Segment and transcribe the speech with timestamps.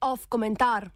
[0.00, 0.90] Off komentar.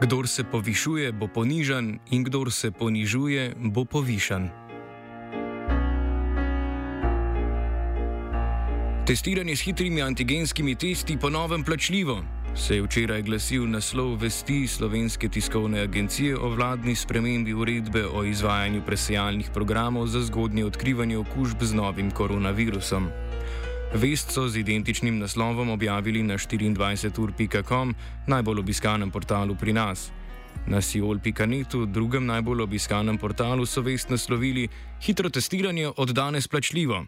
[0.00, 4.48] Kdor se povišuje, bo ponižan, in kdor se ponižuje, bo povišan.
[9.06, 12.39] Testiranje s hitrimi antigenskimi testi po novem plačljivo.
[12.54, 18.82] Se je včeraj glasil naslov vesti slovenske tiskovne agencije o vladni spremembi uredbe o izvajanju
[18.86, 23.08] presejalnih programov za zgodnje odkrivanje okužb z novim koronavirusom.
[23.94, 27.94] Vest so z identičnim naslovom objavili na 24ur.com,
[28.26, 30.10] najbolj obiskanem portalu pri nas.
[30.66, 34.68] Na siol.netu, drugem najbolj obiskanem portalu, so vest naslovili:
[35.00, 37.06] Hitro testiranje od danes plačljivo.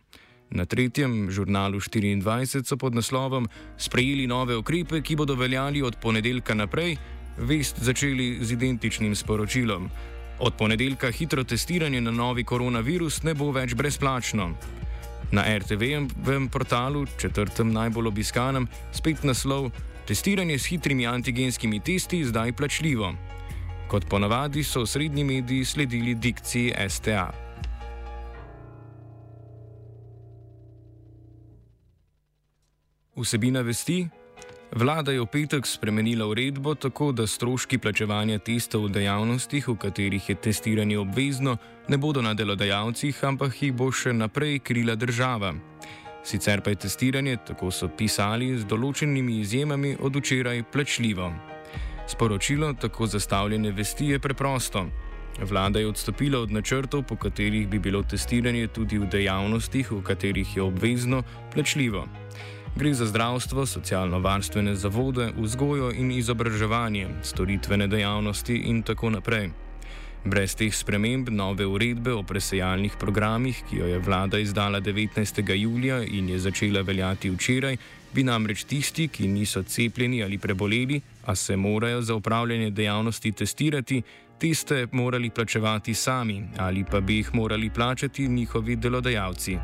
[0.52, 6.54] Na tretjem žurnalu 24 so pod naslovom Sprejeli nove ukrepe, ki bodo veljali od ponedeljka
[6.54, 6.96] naprej,
[7.38, 9.88] vest začeli z identičnim sporočilom.
[10.38, 14.50] Od ponedeljka hitro testiranje na novi koronavirus ne bo več brezplačno.
[15.32, 19.70] Na RTV-jem portalu, četrtem najbolj obiskanem, spet naslov
[20.06, 23.14] Testiranje s hitrimi antigenskimi testi zdaj plačljivo.
[23.88, 27.41] Kot ponavadi so srednji mediji sledili dikciji STA.
[33.16, 34.08] Vsebina vesti:
[34.72, 40.28] Vlada je v petek spremenila uredbo tako, da stroški plačevanja testov v dejavnostih, v katerih
[40.28, 45.52] je testiranje obvezno, ne bodo na delodajalcih, ampak jih bo še naprej krila država.
[46.24, 51.28] Sicer pa je testiranje, tako so pisali, z določenimi izjemami od včeraj plačljivo.
[52.08, 54.88] Sporočilo tako zastavljene vesti je preprosto.
[55.36, 60.56] Vlada je odstopila od načrtov, po katerih bi bilo testiranje tudi v dejavnostih, v katerih
[60.56, 62.08] je obvezno, plačljivo.
[62.76, 69.50] Gre za zdravstvo, socialno-varstvene zavode, vzgojo in izobraževanje, storitvene dejavnosti in tako naprej.
[70.24, 75.54] Brez teh sprememb nove uredbe o presejalnih programih, ki jo je vlada izdala 19.
[75.54, 77.76] julija in je začela veljati včeraj,
[78.14, 84.02] bi namreč tisti, ki niso cepljeni ali preboleli, a se morajo za upravljanje dejavnosti testirati,
[84.38, 89.58] teste morali plačevati sami ali pa bi jih morali plačati njihovi delodajalci.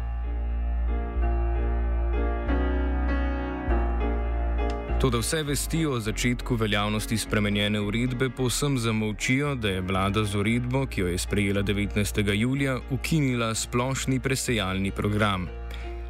[4.98, 10.86] Toda vse vesti o začetku veljavnosti spremenjene uredbe povsem zamolčijo, da je vlada z uredbo,
[10.86, 12.34] ki jo je sprejela 19.
[12.34, 15.46] julija, ukinila splošni presejalni program.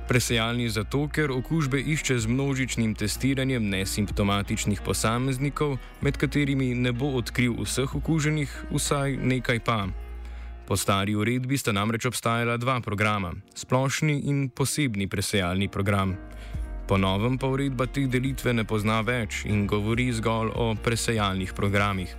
[0.08, 7.60] Presejalni zato, ker okužbe išče z množičnim testiranjem nesimptomatičnih posameznikov, med katerimi ne bo odkril
[7.60, 9.82] vseh okuženih, vsaj nekaj pa.
[10.66, 16.16] Po stari uredbi sta namreč obstajala dva programa: splošni in posebni presejalni program.
[16.88, 22.14] Po novem pa uredba te delitve ne pozna več in govori zgolj o presejalnih programih.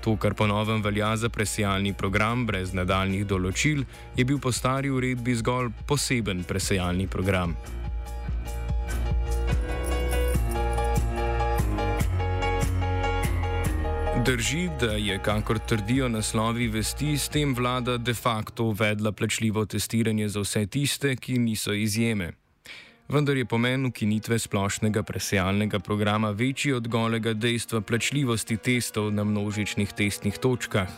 [0.00, 3.82] To, kar po novem velja za presejalni program brez nadaljnih določil,
[4.16, 7.52] je bil po stari uredbi zgolj poseben presejalni program.
[14.24, 20.32] Drži, da je, kakor trdijo naslovi vesti, s tem vlada de facto uvedla plačljivo testiranje
[20.32, 22.32] za vse tiste, ki niso izjeme
[23.08, 29.92] vendar je pomen ukinitve splošnega presejalnega programa večji od golega dejstva plačljivosti testov na množičnih
[29.92, 30.88] testnih točkah.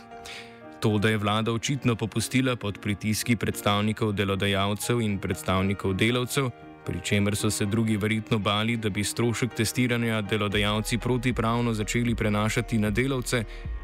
[0.81, 6.49] To, da je vlada očitno popustila pod pritiski predstavnikov delodajalcev in predstavnikov delavcev,
[6.85, 12.77] pri čemer so se drugi verjetno bali, da bi strošek testiranja delodajalci protipravno začeli prenašati
[12.77, 13.43] na delavce,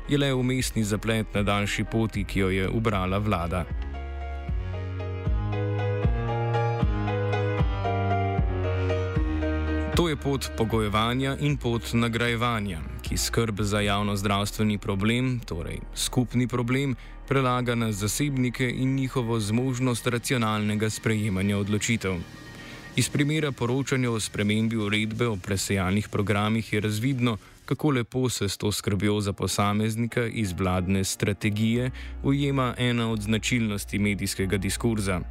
[0.09, 3.65] je le umestni zaplet na daljši poti, ki jo je ubrala vlada.
[9.97, 16.45] To je pot pogojevanja in pot nagrajevanja, ki skrb za javno zdravstveni problem, torej skupni
[16.47, 16.93] problem,
[17.27, 22.13] prelaga na zasebnike in njihovo zmožnost racionalnega sprejemanja odločitev.
[22.95, 28.57] Iz primera poročanja o spremembi uredbe o presejalnih programih je razvidno, kako lepo se s
[28.57, 31.91] to skrbjo za posameznika iz vladne strategije
[32.23, 35.21] ujema ena od značilnosti medijskega diskurza.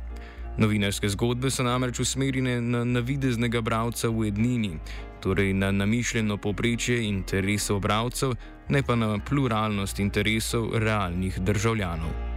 [0.58, 4.78] Novinarske zgodbe so namreč usmerjene na navideznega bralca v ednini,
[5.20, 8.32] torej na namišljeno poprečje interesov bralcev,
[8.68, 12.36] ne pa na pluralnost interesov realnih državljanov.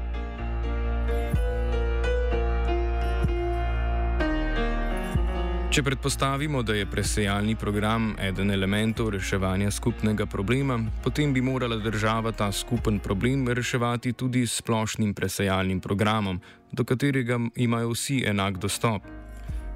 [5.70, 12.32] Če predpostavimo, da je presejalni program eden elementov reševanja skupnega problema, potem bi morala država
[12.32, 19.02] ta skupen problem reševati tudi s splošnim presejalnim programom, do katerega imajo vsi enak dostop.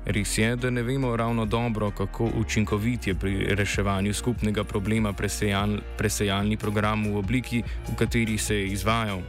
[0.06, 5.78] Res je, da ne vemo ravno dobro, kako učinkovit je pri reševanju skupnega problema presejal,
[5.98, 9.22] presejalni program v obliki, v kateri se je izvajal.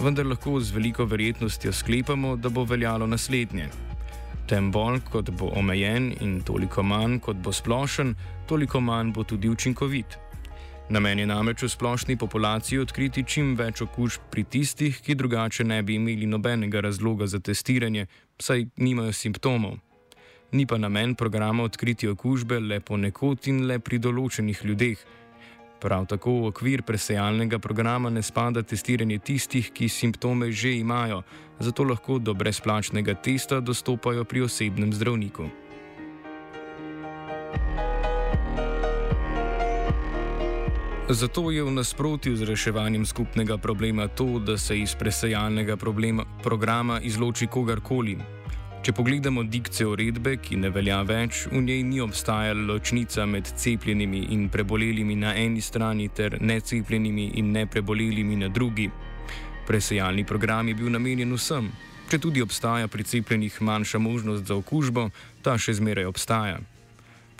[0.00, 3.68] Vendar lahko z veliko verjetnostjo sklepamo, da bo veljalo naslednje.
[4.48, 8.14] Tem bolj, kot bo omejen in toliko manj, kot bo splošen,
[8.48, 10.18] toliko manj bo tudi učinkovit.
[10.90, 15.78] Namen je namreč v splošni populaciji odkriti čim več okužb pri tistih, ki drugače ne
[15.86, 18.08] bi imeli nobenega razloga za testiranje,
[18.42, 19.78] saj nimajo simptomov.
[20.50, 25.06] Ni pa namen programa odkriti okužbe le ponekod in le pri določenih ljudeh.
[25.80, 31.22] Prav tako v okvir presejalnega programa ne spada testiranje tistih, ki simptome že imajo,
[31.60, 35.69] zato lahko do brezplačnega testa dostopajo pri osebnem zdravniku.
[41.10, 47.00] Zato je v nasprotju z reševanjem skupnega problema to, da se iz presejalnega problema, programa
[47.02, 48.14] izloči kogarkoli.
[48.82, 54.22] Če pogledamo dikcijo uredbe, ki ne velja več, v njej ni obstajala ločnica med cepljenimi
[54.30, 58.86] in prebolelimi na eni strani ter necepljenimi in neprebolelimi na drugi.
[59.66, 61.72] Presejalni program je bil namenjen vsem.
[62.06, 65.10] Če tudi obstaja pri cepljenih manjša možnost za okužbo,
[65.42, 66.60] ta še zmeraj obstaja.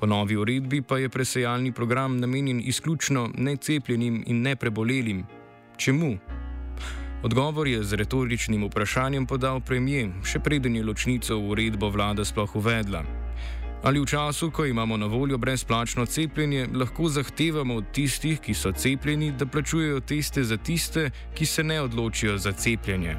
[0.00, 5.24] Po novi uredbi pa je presejalni program namenjen izključno necepljenim in neprebolelim.
[5.76, 6.18] Čemu?
[7.22, 12.56] Odgovor je z retoričnim vprašanjem podal premijer, še preden je ločnico v uredbo vlada sploh
[12.56, 13.04] uvedla.
[13.82, 18.72] Ali v času, ko imamo na voljo brezplačno cepljenje, lahko zahtevamo od tistih, ki so
[18.72, 23.16] cepljeni, da plačujejo teste za tiste, ki se ne odločijo za cepljenje?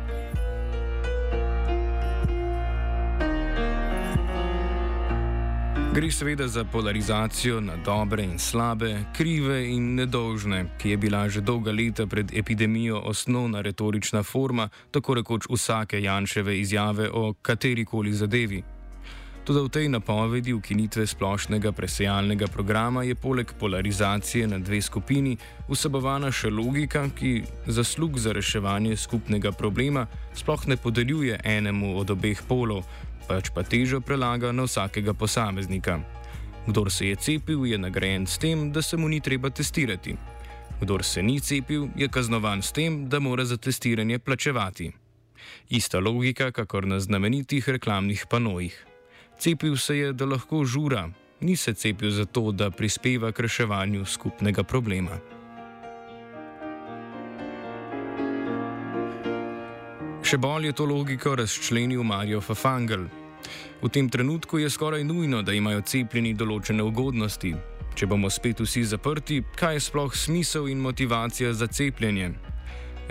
[5.94, 11.42] Gre seveda za polarizacijo na dobre in slabe, krive in nedolžne, ki je bila že
[11.42, 18.64] dolga leta pred epidemijo osnovna retorična forma tako rekoč vsake Janševe izjave o katerikoli zadevi.
[19.44, 26.32] Tudi v tej napovedi ukinitve splošnega presejalnega programa je poleg polarizacije na dve skupini vsebovana
[26.32, 32.86] še logika, ki zaslug za reševanje skupnega problema sploh ne podeljuje enemu od obeh polov,
[33.28, 36.00] pač pa težo prelaga na vsakega posameznika.
[36.68, 40.16] Kdor se je cepil, je nagrajen s tem, da se mu ni treba testirati.
[40.82, 44.92] Kdor se ni cepil, je kaznovan s tem, da mora za testiranje plačevati.
[45.70, 48.86] Ista logika, kakor na znamenitih reklamnih panojih.
[49.40, 51.10] Cepil se je, da lahko žura,
[51.42, 55.18] ni se cepil zato, da prispeva k reševanju skupnega problema.
[60.32, 63.02] Še bolj je to logiko razčlenil Marijo Fafangel.
[63.82, 67.52] V tem trenutku je skoraj nujno, da imajo cepljeni določene ugodnosti.
[68.00, 72.30] Če bomo spet vsi zaprti, kaj je sploh smisel in motivacija za cepljenje?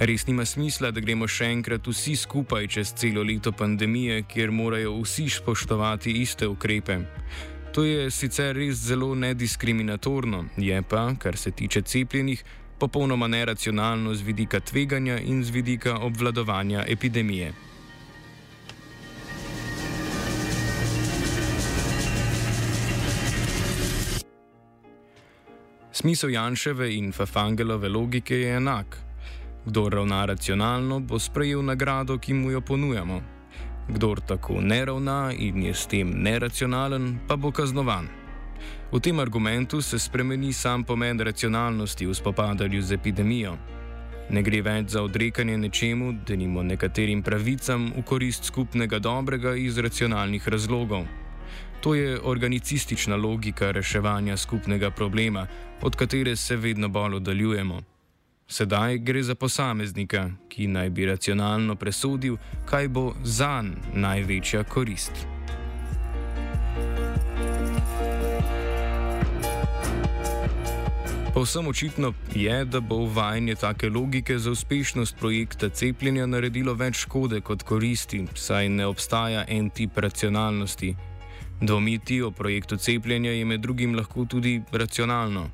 [0.01, 4.97] Res nima smisla, da gremo še enkrat vsi skupaj čez celo leto pandemije, kjer morajo
[5.03, 7.03] vsi spoštovati iste ukrepe.
[7.77, 12.41] To je sicer res zelo nediskriminatorno, je pa, kar se tiče cepljenih,
[12.81, 17.53] popolnoma neracionalno z vidika tveganja in z vidika obvladovanja epidemije.
[25.93, 28.97] Smisel Janševe in Fafangelove logike je enak.
[29.67, 33.21] Kdo ravna racionalno, bo sprejel nagrado, ki mu jo ponujamo.
[33.89, 38.20] Kdor tako ne ravna in je s tem neracionalen, pa bo kaznovan.
[38.93, 43.55] V tem argumentu se spremeni sam pomen racionalnosti v spopadanju z epidemijo.
[44.31, 49.79] Ne gre več za odrekanje nečemu, da nimo nekaterim pravicam v korist skupnega dobrega iz
[49.79, 51.07] racionalnih razlogov.
[51.81, 55.47] To je organicistična logika reševanja skupnega problema,
[55.83, 57.83] od katere se vedno bolj oddaljujemo.
[58.49, 62.37] Sedaj gre za posameznika, ki naj bi racionalno presodil,
[62.67, 65.27] kaj bo zanj največja korist.
[71.41, 77.41] Povsem očitno je, da bo uvajanje take logike za uspešnost projekta cepljenja naredilo več škode
[77.41, 80.91] kot koristi, saj ne obstaja en tip racionalnosti.
[81.61, 85.47] Dvomiti o projektu cepljenja je med drugim lahko tudi racionalno.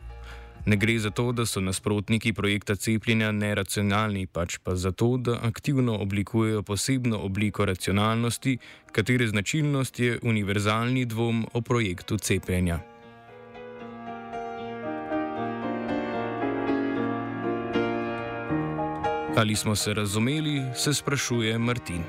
[0.66, 5.38] Ne gre za to, da so nasprotniki projekta cepljenja neracionalni, pač pa za to, da
[5.43, 8.59] aktivno oblikujejo posebno obliko racionalnosti,
[8.93, 12.83] katere značilnost je univerzalni dvom o projektu cepljenja.
[19.37, 22.02] Ali smo se razumeli, se sprašuje Martin.